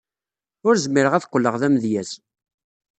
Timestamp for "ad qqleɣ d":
1.13-1.63